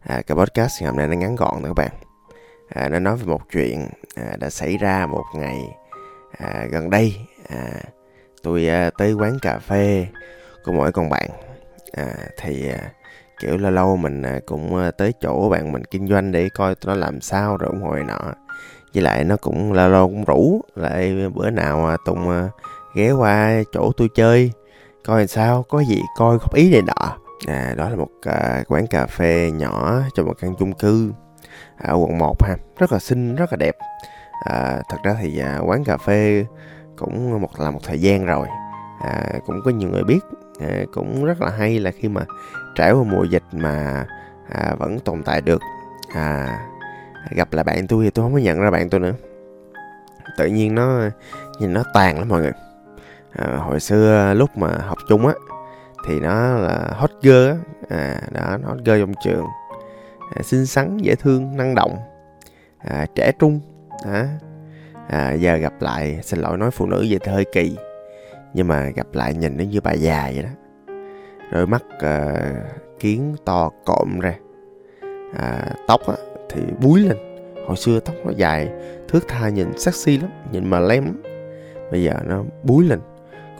[0.00, 1.90] à, cái podcast ngày hôm nay nó ngắn gọn nữa các bạn.
[2.68, 5.60] À, nó nói về một chuyện à, đã xảy ra một ngày
[6.38, 7.16] à, gần đây.
[7.48, 7.70] À,
[8.42, 10.06] tôi à, tới quán cà phê
[10.64, 11.28] của mỗi con bạn.
[11.92, 12.06] À,
[12.36, 12.92] thì à,
[13.40, 16.74] kiểu lâu lâu mình à, cũng à, tới chỗ bạn mình kinh doanh để coi
[16.86, 18.32] nó làm sao rồi ủng hộ nọ.
[18.94, 22.48] Với lại nó cũng lâu lâu cũng rủ lại bữa nào à, tùng à,
[22.94, 24.52] ghé qua chỗ tôi chơi
[25.04, 28.62] coi làm sao có gì coi góp ý này nọ à, đó là một à,
[28.68, 31.12] quán cà phê nhỏ trong một căn chung cư
[31.78, 32.56] ở quận 1 ha.
[32.78, 33.76] Rất là xinh rất là đẹp.
[34.44, 36.46] À, thật ra thì à, quán cà phê
[36.96, 38.46] cũng một là một thời gian rồi.
[39.00, 40.20] À, cũng có nhiều người biết.
[40.60, 42.24] À, cũng rất là hay là khi mà
[42.74, 44.06] trải qua mùa dịch mà
[44.48, 45.62] à, vẫn tồn tại được.
[46.14, 46.58] À,
[47.30, 49.12] gặp lại bạn tôi thì tôi không có nhận ra bạn tôi nữa.
[50.38, 51.00] Tự nhiên nó
[51.58, 52.52] nhìn nó tàn lắm mọi người.
[53.32, 55.34] À, hồi xưa lúc mà học chung á
[56.06, 57.50] thì nó là hot girl
[57.88, 59.46] à, đó nó hot girl trong trường.
[60.36, 61.96] À, xinh xắn dễ thương năng động.
[62.78, 63.60] À, trẻ trung
[64.04, 64.24] đó.
[65.08, 67.76] À, giờ gặp lại xin lỗi nói phụ nữ vậy thì hơi kỳ.
[68.54, 70.50] Nhưng mà gặp lại nhìn nó như bà già vậy đó.
[71.52, 72.34] Đôi mắt à,
[73.00, 74.34] kiến to cộm ra.
[75.38, 76.14] À, tóc á,
[76.50, 77.16] thì búi lên.
[77.66, 78.68] Hồi xưa tóc nó dài
[79.08, 81.22] thước tha nhìn sexy lắm nhìn mà lem lắm
[81.90, 83.00] bây giờ nó búi lên.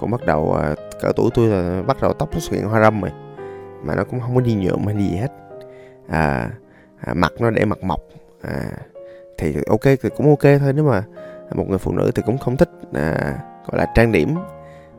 [0.01, 2.81] Cũng bắt đầu à, cỡ tuổi tôi là bắt đầu tóc nó xuất hiện hoa
[2.83, 3.11] râm rồi.
[3.83, 5.33] Mà nó cũng không có đi nhuộm hay gì hết.
[6.09, 6.51] À,
[7.01, 8.01] à, mặt nó để mặt mọc.
[8.43, 8.71] À,
[9.39, 10.73] thì ok thì cũng ok thôi.
[10.75, 11.03] Nếu mà
[11.55, 14.35] một người phụ nữ thì cũng không thích à, gọi là trang điểm.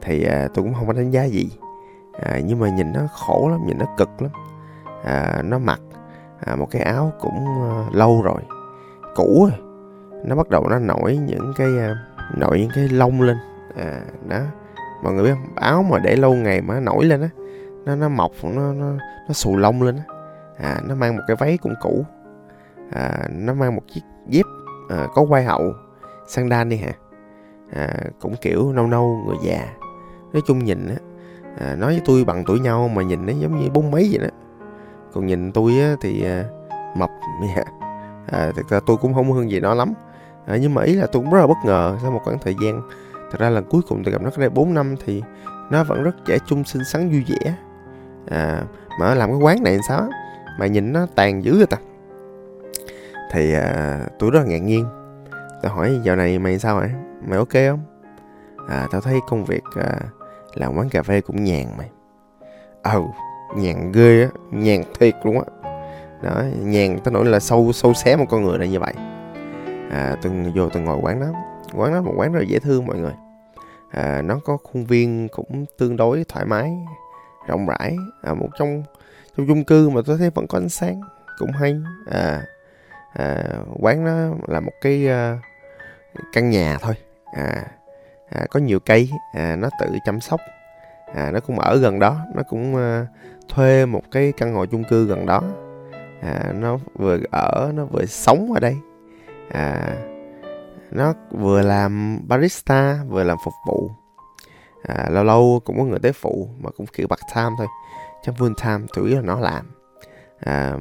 [0.02, 1.50] Thì à, tôi cũng không có đánh giá gì.
[2.22, 4.31] À, nhưng mà nhìn nó khổ lắm nhìn nó cực lắm.
[5.03, 5.81] À, nó mặc
[6.39, 8.41] à, một cái áo cũng à, lâu rồi
[9.16, 9.59] cũ rồi.
[10.25, 11.95] Nó bắt đầu nó nổi những cái à,
[12.38, 13.38] nổi những cái lông lên.
[13.78, 14.39] À, đó
[15.03, 15.55] mọi người biết không?
[15.55, 17.30] Áo mà để lâu ngày mà nó nổi lên á
[17.86, 18.92] nó nó mọc nó nó
[19.28, 20.03] nó xù lông lên á.
[20.58, 22.06] À, nó mang một cái váy cũng cũ.
[22.91, 24.45] À, nó mang một chiếc dép
[24.89, 25.73] à, có quai hậu
[26.28, 26.91] sandal đi hả?
[27.73, 27.88] À,
[28.22, 29.68] cũng kiểu nâu nâu người già.
[30.34, 30.96] Nói chung nhìn á
[31.59, 34.28] à, nói với tôi bằng tuổi nhau mà nhìn nó giống như bốn mấy vậy
[34.28, 34.35] đó.
[35.13, 36.44] Còn nhìn tôi á thì à,
[36.96, 37.09] mập
[37.56, 37.68] yeah.
[38.31, 38.38] Dạ.
[38.40, 39.94] à, thực ra tôi cũng không hơn gì nó lắm.
[40.46, 42.56] À, nhưng mà ý là tôi cũng rất là bất ngờ sau một khoảng thời
[42.62, 42.81] gian
[43.31, 45.23] thật ra lần cuối cùng tôi gặp nó cách đây 4 năm thì
[45.69, 47.53] nó vẫn rất trẻ trung xinh xắn vui vẻ.
[48.28, 48.62] À,
[49.00, 50.09] mà nó làm cái quán này làm sao
[50.59, 51.78] mà nhìn nó tàn dữ rồi ta.
[53.31, 54.85] Thì à, tôi rất là ngạc nhiên.
[55.62, 56.90] Tôi hỏi dạo này mày sao vậy?
[57.28, 57.79] Mày ok không?
[58.69, 60.00] À tao thấy công việc à,
[60.53, 61.90] làm quán cà phê cũng nhàn mày.
[62.84, 63.01] Ừ
[63.56, 65.72] nhàn ghê á nhàn thiệt luôn á.
[66.22, 68.94] Đó nhàn tới nỗi là sâu sâu xé một con người là như vậy.
[69.91, 71.28] À tôi vô tôi ngồi quán đó
[71.74, 73.13] quán đó một quán rất là dễ thương mọi người.
[73.91, 76.78] À, nó có khuôn viên cũng tương đối thoải mái
[77.47, 77.96] rộng rãi.
[78.24, 78.84] À, một trong
[79.38, 81.02] trong chung cư mà tôi thấy vẫn có ánh sáng
[81.38, 81.81] cũng hay.
[82.12, 82.41] À,
[83.13, 83.44] à
[83.79, 85.40] quán nó là một cái uh,
[86.34, 86.94] căn nhà thôi.
[87.34, 87.66] À,
[88.29, 90.40] à có nhiều cây à, nó tự chăm sóc.
[91.13, 93.08] À, nó cũng ở gần đó nó cũng uh,
[93.50, 95.41] thuê một cái căn hộ chung cư gần đó.
[96.22, 98.75] À, nó vừa ở nó vừa sống ở đây.
[99.52, 99.96] À,
[100.91, 103.91] nó vừa làm barista vừa làm phục vụ.
[104.83, 107.67] À, lâu lâu cũng có người tới phụ mà cũng kiểu part time thôi
[108.25, 109.66] chứ full time chủ yếu là nó làm.
[110.39, 110.73] À,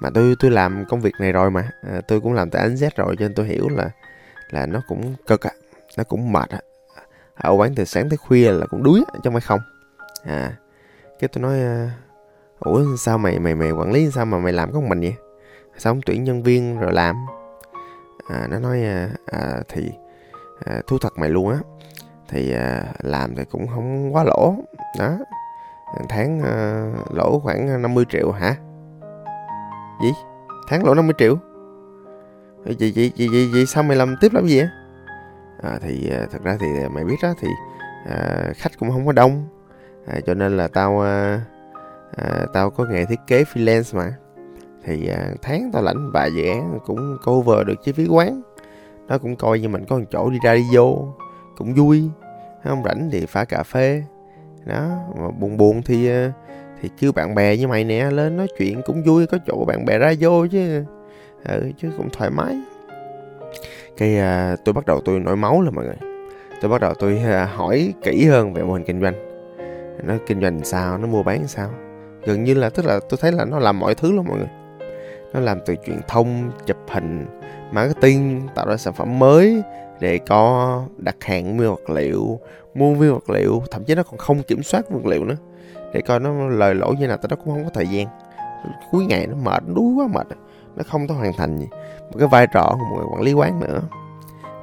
[0.00, 1.70] mà tôi tôi làm công việc này rồi mà.
[1.82, 3.90] À, tôi cũng làm tại ánh Z rồi cho nên tôi hiểu là
[4.50, 5.50] là nó cũng cực à,
[5.96, 6.60] nó cũng mệt à.
[7.34, 9.60] ở quán từ sáng tới khuya là cũng đuối chứ không phải không.
[10.24, 10.52] À
[11.20, 11.90] cái tôi nói à,
[12.58, 15.14] ủa sao mày mày mày quản lý sao mà mày làm có một mình vậy?
[15.78, 17.26] Sao không tuyển nhân viên rồi làm
[18.32, 19.92] à, nó nói à, à, thì
[20.64, 21.58] à, thú thật mày luôn á
[22.28, 24.54] thì à, làm thì cũng không quá lỗ
[24.98, 25.18] đó.
[26.08, 28.56] Tháng à, lỗ khoảng 50 triệu hả?
[30.02, 30.12] Gì?
[30.68, 31.36] Tháng lỗ 50 triệu?
[32.64, 34.68] Vậy vậy vậy vậy, vậy sao mày làm tiếp làm gì á
[35.62, 37.48] à, thì à, thật ra thì mày biết đó thì
[38.06, 39.48] à, khách cũng không có đông
[40.06, 41.40] à, cho nên là tao à,
[42.16, 44.12] à, tao có nghề thiết kế freelance mà
[44.84, 48.42] thì à, tháng tao lãnh vài dự án cũng cover được chi phí quán.
[49.08, 51.14] Nó cũng coi như mình có một chỗ đi ra đi vô
[51.56, 52.02] cũng vui.
[52.64, 54.02] Không rảnh thì pha cà phê.
[54.64, 54.88] Đó
[55.18, 56.32] mà buồn buồn thì à,
[56.82, 59.84] thì kêu bạn bè như mày nè lên nói chuyện cũng vui có chỗ bạn
[59.84, 60.84] bè ra vô chứ.
[61.44, 62.60] Ừ, chứ cũng thoải mái.
[63.96, 65.98] Cái à, tôi bắt đầu tôi nổi máu là mọi người.
[66.60, 69.14] Tôi bắt đầu tôi à, hỏi kỹ hơn về mô hình kinh doanh.
[70.04, 71.70] Nó kinh doanh sao nó mua bán sao?
[72.24, 74.48] Gần như là tức là tôi thấy là nó làm mọi thứ luôn mọi người
[75.32, 77.26] nó làm từ truyền thông chụp hình
[77.72, 79.62] marketing tạo ra sản phẩm mới
[80.00, 82.40] để có đặt hàng nguyên vật liệu
[82.74, 83.62] mua nguyên vật liệu.
[83.70, 85.36] Thậm chí nó còn không kiểm soát nguyên vật liệu nữa.
[85.92, 88.06] Để coi nó lời lỗi như nào tao nó cũng không có thời gian.
[88.90, 90.26] Cuối ngày nó mệt nó đuối quá mệt.
[90.76, 91.68] Nó không có hoàn thành gì.
[92.00, 93.80] Một cái vai trò của một người quản lý quán nữa.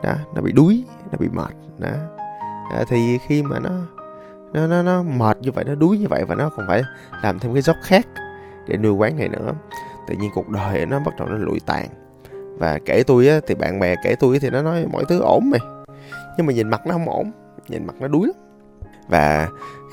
[0.04, 1.54] Đó nó bị đuối nó bị mệt.
[1.78, 1.90] Đó.
[2.72, 3.70] À, thì khi mà nó
[4.54, 6.84] nó nó nó mệt như vậy nó đuối như vậy và nó còn phải
[7.24, 8.08] làm thêm cái job khác
[8.68, 9.52] để nuôi quán này nữa
[10.08, 11.88] tự nhiên cuộc đời nó bắt đầu nó lụi tàn.
[12.58, 15.50] Và kể tôi á, thì bạn bè kể tôi thì nó nói mọi thứ ổn
[15.50, 15.60] mày.
[16.38, 17.32] Nhưng mà nhìn mặt nó không ổn
[17.68, 18.36] nhìn mặt nó đuối lắm.
[19.08, 19.48] Và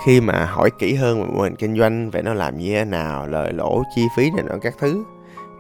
[0.05, 2.85] khi mà hỏi kỹ hơn về mô hình kinh doanh về nó làm như thế
[2.85, 5.05] nào lời lỗ chi phí này nọ các thứ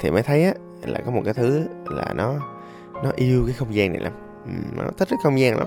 [0.01, 0.53] thì mới thấy á
[0.83, 2.35] là có một cái thứ là nó
[3.03, 4.13] nó yêu cái không gian này lắm.
[4.47, 5.67] Ừ, nó thích cái không gian lắm.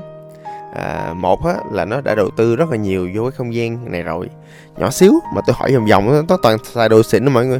[0.74, 3.92] À, một á là nó đã đầu tư rất là nhiều vô cái không gian
[3.92, 4.30] này rồi.
[4.78, 7.60] Nhỏ xíu mà tôi hỏi vòng vòng nó toàn xài đồ xịn đó mọi người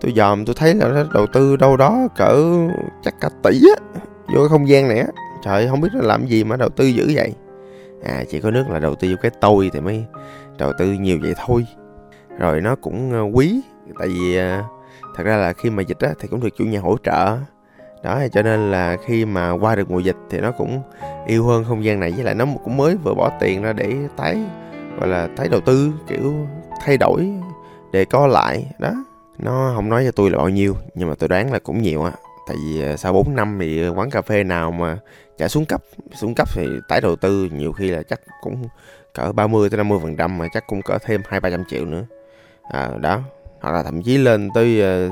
[0.00, 2.44] tôi dòm, tôi thấy là nó đầu tư đâu đó cỡ
[3.02, 4.00] chắc cả tỷ á,
[4.34, 5.06] vô cái không gian này á.
[5.44, 7.34] Trời không biết nó làm gì mà đầu tư dữ vậy.
[8.04, 10.04] À chỉ có nước là đầu tư vô cái tôi thì mới
[10.58, 11.66] đầu tư nhiều vậy thôi.
[12.38, 13.60] Rồi nó cũng ờ, quý,
[13.98, 14.62] tại vì ờ,
[15.16, 17.36] thật ra là khi mà dịch á thì cũng được chủ nhà hỗ trợ.
[18.02, 20.82] Đó, cho nên là khi mà qua được mùa dịch thì nó cũng
[21.26, 23.94] yêu hơn không gian này, với lại nó cũng mới vừa bỏ tiền ra để
[24.16, 24.38] tái,
[24.98, 26.34] gọi là tái đầu tư, kiểu,
[26.80, 27.32] thay đổi
[27.92, 28.72] để co lại.
[28.78, 28.92] Đó
[29.42, 32.02] nó không nói cho tôi là bao nhiêu nhưng mà tôi đoán là cũng nhiều
[32.02, 32.12] á.
[32.48, 34.98] Tại vì à, sau 4 năm thì quán cà phê nào mà
[35.38, 35.82] trả xuống cấp
[36.14, 38.68] xuống cấp thì tái đầu tư nhiều khi là chắc cũng
[39.14, 41.84] cỡ 30 tới 50 phần trăm mà chắc cũng cỡ thêm hai ba trăm triệu
[41.84, 42.04] nữa.
[42.62, 43.20] À, đó
[43.60, 45.08] hoặc là thậm chí lên tới à,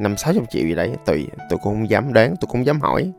[0.00, 2.66] năm sáu trăm triệu gì đấy tùy tôi cũng không dám đoán tôi cũng không
[2.66, 3.12] dám hỏi.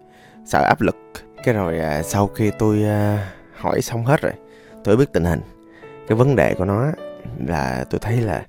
[0.46, 0.98] Sợ áp lực.
[1.44, 4.34] Cái rồi à, sau khi tôi à, hỏi xong hết rồi
[4.84, 5.42] tôi biết tình hình.
[6.08, 6.92] Cái vấn đề của nó
[7.46, 8.46] là tôi thấy là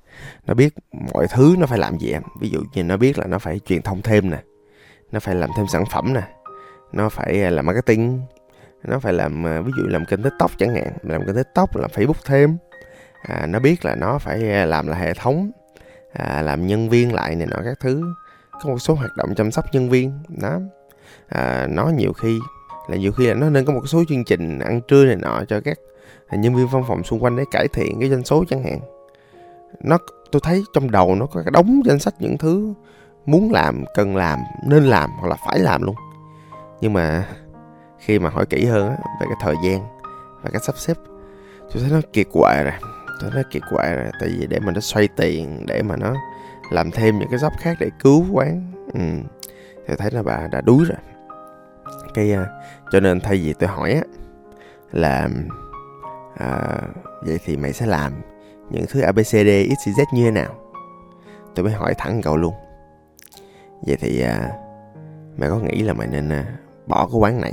[0.47, 0.75] nó biết
[1.13, 3.61] mọi thứ nó phải làm gì em ví dụ như nó biết là nó phải
[3.67, 4.39] truyền thông thêm nè.
[5.13, 6.23] Nó phải làm thêm sản phẩm nè.
[6.93, 8.21] Nó phải à, làm marketing.
[8.85, 10.93] Nó phải làm à, ví dụ làm kênh tiktok chẳng hạn.
[11.03, 12.57] Làm kênh tiktok làm facebook thêm.
[13.23, 15.51] À, nó biết là nó phải à, làm là hệ thống
[16.13, 18.03] à, làm nhân viên lại này nọ các thứ.
[18.51, 20.61] Có một số hoạt động chăm sóc nhân viên đó.
[21.29, 22.39] À, nó nhiều khi
[22.89, 25.45] là nhiều khi là nó nên có một số chương trình ăn trưa này nọ
[25.49, 25.79] cho các
[26.33, 28.81] nhân viên văn phòng xung quanh để cải thiện cái doanh số chẳng hạn
[29.81, 29.99] nó
[30.33, 32.75] tôi thấy trong đầu nó có cái đống danh sách những thứ
[33.27, 35.95] muốn làm cần làm nên làm hoặc là phải làm luôn
[36.81, 37.25] nhưng mà
[37.99, 39.81] khi mà hỏi kỹ hơn á, về cái thời gian
[40.43, 40.97] và cái sắp xếp
[41.75, 42.73] tôi thấy nó kiệt quệ rồi
[43.21, 45.97] tôi thấy nó kiệt quệ rồi tại vì để mà nó xoay tiền để mà
[45.97, 46.15] nó
[46.71, 49.01] làm thêm những cái job khác để cứu quán ừ.
[49.87, 50.99] thì thấy là bà đã đuối rồi
[52.15, 52.49] cái uh,
[52.93, 54.03] cho nên thay vì tôi hỏi á
[54.93, 55.29] là
[56.39, 56.79] à,
[57.23, 58.13] vậy thì mày sẽ làm
[58.71, 59.49] những thứ abcd
[59.85, 60.55] xyz như thế nào?
[61.55, 62.55] Tôi mới hỏi thẳng cậu luôn.
[63.87, 64.51] Vậy thì à,
[65.37, 66.47] mày có nghĩ là mày nên à,
[66.87, 67.53] bỏ cái quán này?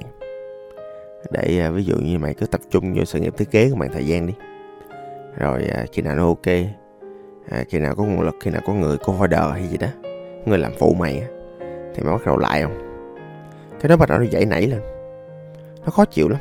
[1.31, 3.75] Để à, ví dụ như mày cứ tập trung vô sự nghiệp thiết kế của
[3.75, 4.33] mày thời gian đi.
[5.37, 6.47] Rồi à, khi nào nó ok
[7.49, 9.87] à, khi nào có nguồn lực khi nào có người có order hay gì đó
[10.45, 11.27] người làm phụ mày á
[11.95, 12.77] thì mày bắt đầu lại không?
[13.81, 14.81] Cái đó bắt đầu nó dậy nảy lên.
[15.85, 16.39] Nó khó chịu lắm.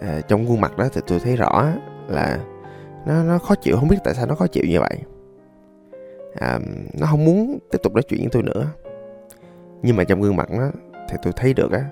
[0.00, 1.68] À, trong khuôn mặt đó thì tôi thấy rõ
[2.08, 2.38] là
[3.06, 4.98] nó nó khó chịu không biết tại sao nó khó chịu như vậy.
[6.34, 6.58] À,
[7.00, 8.66] nó không muốn tiếp tục nói chuyện với tôi nữa.
[9.82, 10.70] Nhưng mà trong gương mặt nó
[11.08, 11.84] thì tôi thấy được á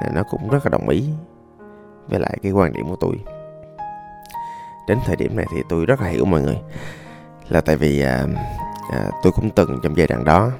[0.00, 1.04] là nó cũng rất là đồng ý
[2.08, 3.14] với lại cái quan điểm của tôi.
[4.88, 6.58] Đến thời điểm này thì tôi rất là hiểu mọi người
[7.48, 8.26] là tại vì à,
[8.92, 10.50] à, tôi cũng từng trong giai đoạn đó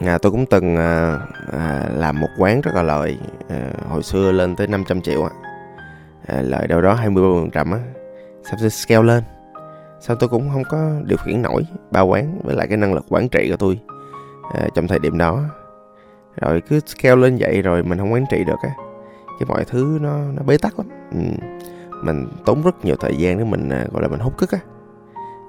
[0.00, 1.18] à, tôi cũng từng à,
[1.52, 5.30] à, làm một quán rất là lợi à, hồi xưa lên tới 500 triệu á
[6.26, 7.78] à, lợi đâu đó 20 phần trăm á
[8.44, 9.24] xong tôi scale lên?
[10.00, 13.04] Sao tôi cũng không có điều khiển nổi ba quán với lại cái năng lực
[13.08, 13.80] quản trị của tôi
[14.54, 15.42] à, trong thời điểm đó.
[16.40, 18.70] Rồi cứ scale lên vậy rồi mình không quản trị được á
[19.38, 20.88] cái mọi thứ nó nó bế tắc lắm.
[21.12, 21.18] Ừ.
[22.02, 24.58] mình tốn rất nhiều thời gian để mình à, gọi là mình hút cức á.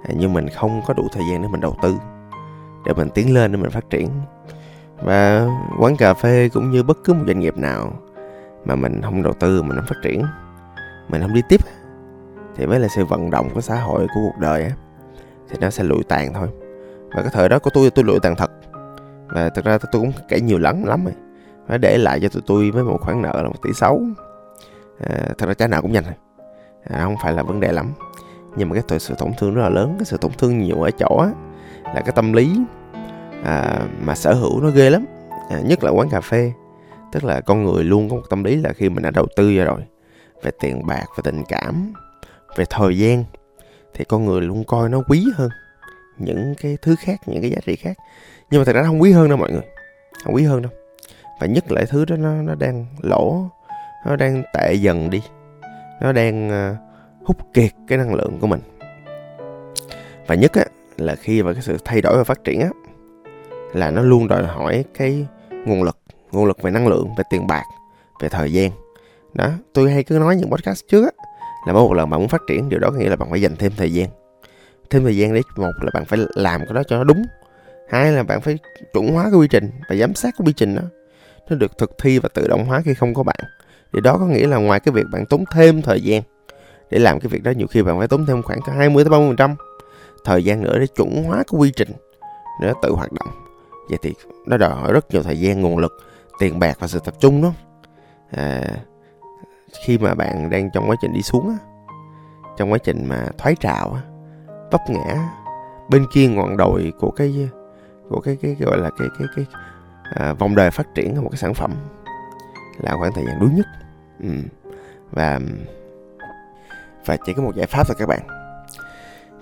[0.04, 1.96] À, nhưng mình không có đủ thời gian để mình đầu tư
[2.86, 4.10] để mình tiến lên để mình phát triển.
[5.04, 5.48] Và
[5.80, 7.94] quán cà phê cũng như bất cứ một doanh nghiệp nào
[8.66, 10.24] mà mình không đầu tư mình không phát triển
[11.10, 11.60] mình không đi tiếp
[12.56, 14.72] thì với là sự vận động của xã hội của cuộc đời á.
[15.50, 16.48] Thì nó sẽ lụi tàn thôi.
[17.16, 18.52] Và cái thời đó của tôi tôi lụi tàn thật.
[19.28, 21.14] Và thật ra tôi cũng kể nhiều lắm lắm rồi.
[21.68, 24.02] Phải để lại cho tụi tôi với một khoản nợ là một tỷ sáu.
[25.00, 26.14] À, thật ra trái nào cũng nhanh rồi
[26.84, 27.94] à, không phải là vấn đề lắm.
[28.56, 30.82] Nhưng mà cái thời sự tổn thương rất là lớn cái sự tổn thương nhiều
[30.82, 31.30] ở chỗ á
[31.86, 32.60] là cái tâm lý
[33.44, 35.06] à, mà sở hữu nó ghê lắm.
[35.50, 36.52] À, nhất là quán cà phê.
[37.12, 39.58] Tức là con người luôn có một tâm lý là khi mình đã đầu tư
[39.58, 39.82] ra rồi
[40.44, 41.94] về tiền bạc và tình cảm
[42.56, 43.24] về thời gian
[43.94, 45.50] thì con người luôn coi nó quý hơn
[46.18, 47.98] những cái thứ khác những cái giá trị khác.
[48.52, 49.64] Nhưng mà thật ra nó không quý hơn đâu mọi người.
[50.24, 50.72] Không quý hơn đâu.
[51.40, 53.50] Và nhất là thứ đó nó nó đang lỗ
[54.06, 55.22] nó đang tệ dần đi.
[56.02, 56.78] Nó đang uh,
[57.28, 58.60] hút kiệt cái năng lượng của mình.
[60.28, 60.66] Và nhất á
[60.98, 62.70] là khi mà cái sự thay đổi và phát triển á
[63.74, 65.26] là nó luôn đòi hỏi cái
[65.66, 65.98] nguồn lực
[66.32, 67.64] nguồn lực về năng lượng về tiền bạc
[68.22, 68.72] về thời gian.
[69.34, 71.23] Đó tôi hay cứ nói những podcast trước á
[71.66, 73.42] là mỗi một lần bạn muốn phát triển điều đó có nghĩa là bạn phải
[73.42, 74.10] dành thêm thời gian.
[74.90, 77.24] Thêm thời gian để một là bạn phải làm cái đó cho nó đúng.
[77.90, 78.58] Hai là bạn phải
[78.94, 80.82] chuẩn hóa cái quy trình và giám sát cái quy trình đó.
[81.50, 83.40] Nó được thực thi và tự động hóa khi không có bạn.
[83.94, 86.22] Thì đó có nghĩa là ngoài cái việc bạn tốn thêm thời gian
[86.92, 89.28] để làm cái việc đó nhiều khi bạn phải tốn thêm khoảng 20 tới 30
[89.28, 89.56] phần trăm
[90.26, 91.90] thời gian nữa để chuẩn hóa cái quy trình
[92.62, 93.28] để nó tự hoạt động.
[93.90, 94.14] Vậy thì
[94.46, 95.92] nó đòi hỏi rất nhiều thời gian nguồn lực
[96.40, 97.54] tiền bạc và sự tập trung đó.
[98.32, 98.62] À,
[99.86, 101.58] khi mà bạn đang trong quá trình đi xuống á
[102.58, 104.02] trong quá trình mà thoái trào á
[104.72, 105.30] vấp ngã
[105.90, 107.50] bên kia ngọn đồi của cái
[108.10, 109.46] của cái cái, cái gọi là cái cái cái
[110.04, 111.72] à, vòng đời phát triển của một cái sản phẩm
[112.78, 113.66] là khoảng thời gian đuối nhất.
[114.20, 114.30] Ừ.
[115.12, 115.40] và
[117.06, 118.20] và chỉ có một giải pháp thôi các bạn.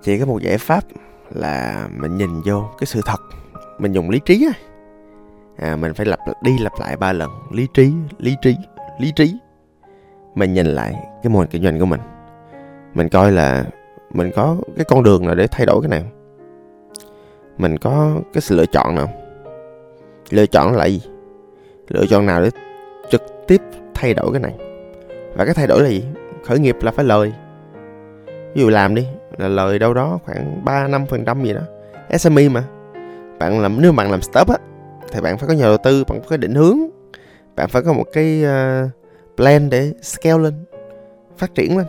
[0.01, 0.83] Chỉ có một giải pháp
[1.29, 3.19] là mình nhìn vô cái sự thật.
[3.79, 4.53] Mình dùng lý trí á.
[5.57, 7.31] À, mình phải lặp đi lặp lại ba lần.
[7.51, 8.57] Lý trí lý trí
[8.99, 9.37] lý trí
[10.35, 11.99] mình nhìn lại cái mô hình kinh doanh của mình.
[12.93, 13.65] Mình coi là
[14.13, 16.11] mình có cái con đường nào để thay đổi cái này
[17.57, 19.09] mình có cái sự lựa chọn nào
[20.29, 21.01] lựa chọn là gì?
[21.87, 22.49] Lựa chọn nào để
[23.09, 23.61] trực tiếp
[23.93, 24.55] thay đổi cái này?
[25.35, 26.03] Và cái thay đổi là gì?
[26.45, 27.33] Khởi nghiệp là phải lời.
[28.25, 29.07] Ví dụ làm đi
[29.37, 31.61] là lời đâu đó khoảng ba năm phần trăm gì đó.
[32.17, 32.63] SME mà.
[33.39, 34.57] Bạn làm nếu bạn làm startup á
[35.11, 36.77] thì bạn phải có nhà đầu tư bạn phải có định hướng.
[37.55, 38.89] Bạn phải có một cái uh,
[39.41, 40.53] plan để scale lên,
[41.37, 41.87] phát triển lên.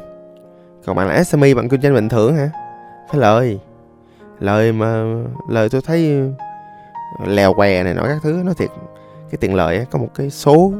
[0.87, 2.51] Còn bạn là SME bạn kinh doanh bình thường hả?
[3.11, 3.61] Phải lời.
[4.41, 5.05] Lời mà,
[5.49, 6.23] lời tôi thấy
[7.19, 8.71] ờ, lèo què này nọ các thứ nó thiệt,
[9.31, 10.73] cái tiền lời có một cái số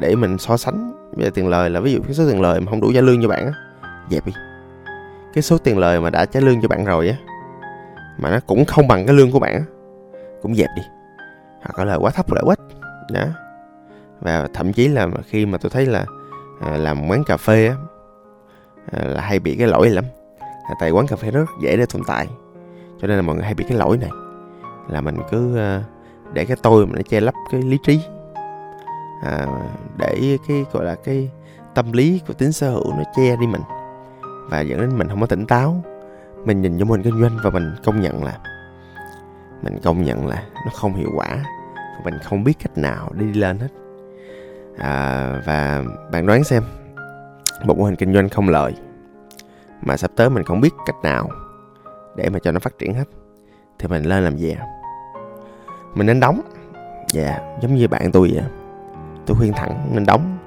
[0.00, 2.70] để mình so sánh về tiền lời là ví dụ cái số tiền lời mà
[2.70, 3.52] không đủ trả lương cho bạn á,
[4.10, 4.32] dẹp đi.
[5.34, 7.16] Cái số tiền lời mà đã trả lương cho bạn rồi á,
[8.18, 9.64] mà nó cũng không bằng cái lương của bạn á,
[10.42, 10.82] cũng dẹp đi.
[11.62, 12.56] Hoặc là lời quá thấp lại quá
[13.12, 13.24] đó
[14.24, 16.04] và thậm chí là khi mà tôi thấy là
[16.60, 17.76] à, làm quán cà phê á
[18.92, 20.04] à, là hay bị cái lỗi lắm.
[20.40, 22.28] À, tại quán cà phê rất dễ để tồn tại.
[23.00, 24.10] Cho nên là mọi người hay bị cái lỗi này.
[24.88, 25.82] Là mình cứ à,
[26.32, 28.00] để cái tôi mà nó che lấp cái lý trí.
[29.22, 29.46] À,
[29.96, 31.30] để cái gọi là cái
[31.74, 33.62] tâm lý của tính sở hữu nó che đi mình.
[34.50, 35.84] Và dẫn đến mình không có tỉnh táo.
[36.44, 38.38] Mình nhìn vô mình kinh doanh và mình công nhận là
[39.62, 41.28] mình công nhận là nó không hiệu quả.
[41.74, 43.68] Và mình không biết cách nào đi lên hết
[44.78, 46.62] à, và bạn đoán xem
[47.64, 48.74] một mô hình kinh doanh không lợi
[49.82, 51.28] mà sắp tới mình không biết cách nào
[52.16, 53.04] để mà cho nó phát triển hết
[53.78, 54.66] thì mình lên làm gì à?
[55.94, 56.40] mình nên đóng.
[57.12, 58.44] Dạ yeah, giống như bạn tôi vậy
[59.26, 60.38] tôi khuyên thẳng nên đóng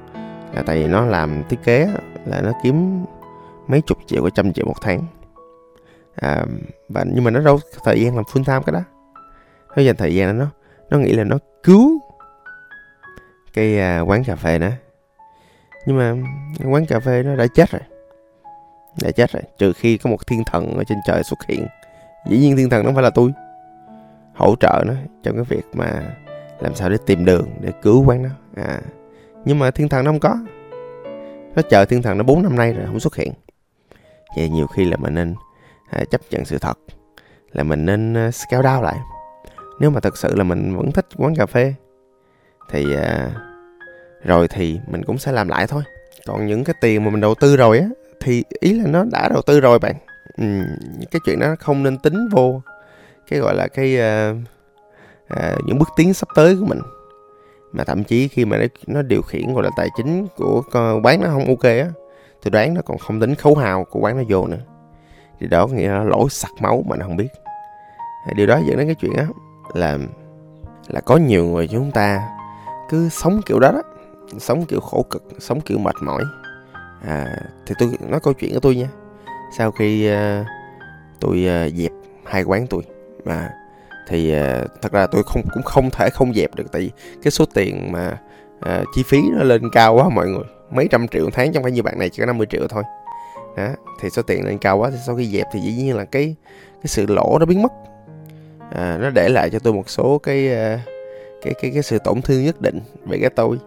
[0.54, 1.90] là tại vì nó làm thiết kế
[2.26, 3.06] là nó kiếm
[3.68, 5.02] mấy chục triệu cái trăm triệu một tháng.
[6.16, 6.46] À,
[6.90, 8.82] và nhưng mà nó đâu thời gian làm full time cái đó.
[9.76, 10.46] Nó dành thời gian nó
[10.90, 12.00] nó nghĩ là nó cứu
[13.58, 14.70] cái à, quán cà phê đó.
[15.86, 16.16] Nhưng mà
[16.72, 17.82] quán cà phê nó đã chết rồi.
[19.04, 21.68] Đã chết rồi trừ khi có một thiên thần ở trên trời xuất hiện.
[22.30, 23.34] Dĩ nhiên thiên thần nó không phải là tôi.
[24.36, 26.16] Hỗ trợ nó trong cái việc mà
[26.60, 28.82] làm sao để tìm đường để cứu quán nó à
[29.46, 30.38] nhưng mà thiên thần nó không có.
[31.56, 33.34] Nó chờ thiên thần nó bốn năm nay rồi không xuất hiện.
[34.36, 35.36] Vậy nhiều khi là mình nên
[35.90, 36.78] à, chấp nhận sự thật
[37.52, 38.98] là mình nên uh, scale down lại.
[39.80, 41.74] Nếu mà thật sự là mình vẫn thích quán cà phê
[42.70, 43.30] thì à,
[44.24, 45.84] rồi thì mình cũng sẽ làm lại thôi.
[46.26, 47.86] Còn những cái tiền mà mình đầu tư rồi á
[48.20, 49.96] thì ý là nó đã đầu tư rồi bạn.
[50.38, 50.44] Ừ,
[51.12, 52.62] cái chuyện đó không nên tính vô.
[53.30, 54.34] Cái gọi là cái à,
[55.28, 56.82] à, những bước tiến sắp tới của mình.
[57.72, 60.64] Mà thậm chí khi mà nó, nó điều khiển gọi là tài chính của
[61.04, 61.88] quán nó không ok á
[62.44, 64.60] tôi đoán nó còn không tính khấu hào của quán nó vô nữa.
[65.40, 67.28] Thì đó có nghĩa là lỗi sặc máu mà nó không biết.
[68.36, 69.28] Điều đó dẫn đến cái chuyện á
[69.74, 69.98] là
[70.88, 72.28] là có nhiều người chúng ta
[72.90, 73.82] cứ sống kiểu đó đó
[74.38, 76.24] sống kiểu khổ cực sống kiểu mệt mỏi.
[77.08, 78.88] À, thì tôi nói câu chuyện của tôi nha.
[79.58, 80.46] Sau khi uh,
[81.20, 81.92] tôi uh, dẹp
[82.26, 82.82] hai quán tôi
[83.26, 83.50] mà
[84.08, 86.92] thì uh, thật ra tôi không cũng không thể không dẹp được tại vì
[87.24, 88.18] cái số tiền mà
[88.58, 90.44] uh, chi phí nó lên cao quá mọi người.
[90.72, 92.84] Mấy trăm triệu tháng trong phải như bạn này chỉ có 50 triệu thôi.
[93.58, 93.70] Đó
[94.02, 96.36] thì số tiền lên cao quá thì sau khi dẹp thì dĩ nhiên là cái
[96.74, 97.72] cái sự lỗ nó biến mất.
[98.72, 100.97] À, nó để lại cho tôi một số cái uh,
[101.42, 103.58] cái cái cái sự tổn thương nhất định về cái tôi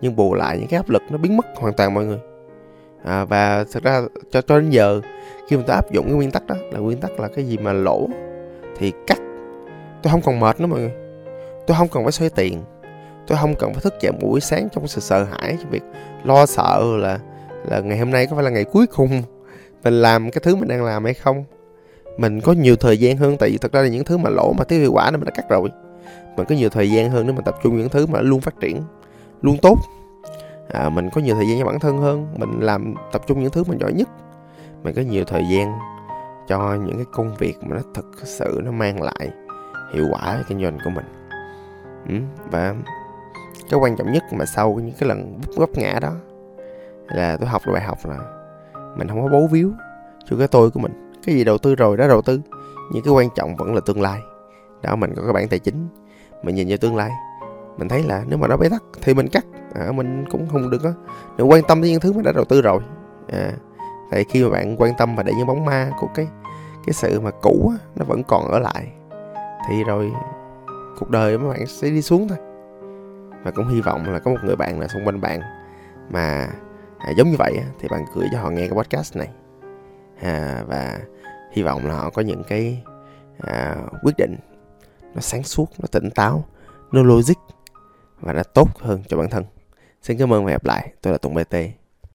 [0.00, 2.18] nhưng bù lại những cái áp lực nó biến mất hoàn toàn mọi người.
[3.04, 5.00] À, và thực ra cho cho đến giờ
[5.48, 7.58] khi mình ta áp dụng cái nguyên tắc đó là nguyên tắc là cái gì
[7.58, 8.08] mà lỗ
[8.76, 9.18] thì cắt.
[10.02, 10.92] Tôi không còn mệt nữa mọi người.
[11.66, 12.62] Tôi không cần phải xoay tiền.
[13.26, 15.82] Tôi không cần phải thức dậy buổi sáng trong sự sợ hãi trong việc
[16.24, 17.18] lo sợ là
[17.70, 19.22] là ngày hôm nay có phải là ngày cuối cùng
[19.84, 21.44] mình làm cái thứ mình đang làm hay không.
[22.16, 24.52] Mình có nhiều thời gian hơn tại vì thật ra là những thứ mà lỗ
[24.52, 25.68] mà thiếu hiệu quả nên mình đã cắt rồi
[26.36, 28.60] mình có nhiều thời gian hơn để mình tập trung những thứ mà luôn phát
[28.60, 28.82] triển
[29.42, 29.78] luôn tốt.
[30.68, 33.50] À, mình có nhiều thời gian cho bản thân hơn mình làm tập trung những
[33.50, 34.08] thứ mình giỏi nhất.
[34.82, 35.72] Mình có nhiều thời gian
[36.48, 39.30] cho những cái công việc mà nó thực sự nó mang lại
[39.94, 41.04] hiệu quả kinh doanh của mình.
[42.08, 42.14] Ừ,
[42.50, 42.74] và
[43.70, 46.12] cái quan trọng nhất mà sau những cái lần vấp ngã đó
[47.06, 48.18] là tôi học được bài học là
[48.96, 49.72] mình không có bấu víu
[50.24, 51.12] cho cái tôi của mình.
[51.26, 52.40] Cái gì đầu tư rồi đó đầu tư
[52.92, 54.20] những cái quan trọng vẫn là tương lai.
[54.82, 55.88] Đó mình có cái bản tài chính
[56.42, 57.10] mình nhìn vào tương lai.
[57.76, 59.44] Mình thấy là nếu mà nó bế tắc thì mình cắt.
[59.74, 60.90] À, mình cũng không được á.
[61.36, 62.80] Đừng quan tâm tới những thứ mà đã đầu tư rồi.
[63.32, 63.52] À,
[64.10, 66.28] tại khi mà bạn quan tâm và để những bóng ma của cái
[66.86, 68.92] cái sự mà cũ á, nó vẫn còn ở lại
[69.68, 70.12] thì rồi
[70.98, 72.38] cuộc đời mấy bạn sẽ đi xuống thôi.
[73.44, 75.40] Và cũng hy vọng là có một người bạn là xung quanh bạn
[76.10, 76.48] mà
[76.98, 79.28] à, giống như vậy thì bạn gửi cho họ nghe cái podcast này.
[80.22, 80.98] À, và
[81.52, 82.82] hy vọng là họ có những cái
[83.38, 84.36] à, quyết định
[85.14, 86.44] nó sáng suốt, nó tỉnh táo,
[86.92, 87.34] nó logic
[88.20, 89.44] và nó tốt hơn cho bản thân.
[90.02, 90.92] Xin cảm ơn và hẹn gặp lại.
[91.02, 91.56] Tôi là tùng bt